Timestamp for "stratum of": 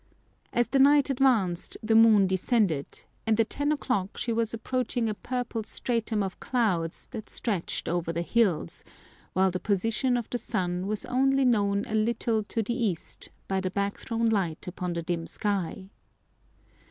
5.63-6.39